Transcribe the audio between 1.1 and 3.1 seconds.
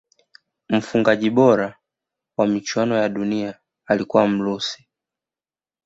bora wa michuano ya